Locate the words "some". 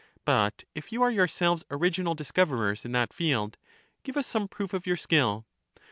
4.25-4.47